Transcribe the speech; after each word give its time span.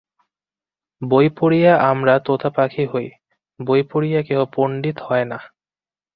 বই 1.01 1.27
পড়িয়া 1.29 1.73
আমরা 1.89 2.13
তোতাপাখি 2.19 2.83
হই, 2.85 3.07
বই 3.59 3.81
পড়িয়া 3.91 4.21
কেহ 4.21 4.39
পণ্ডিত 4.55 4.97
হয় 4.99 5.25
না। 5.25 5.39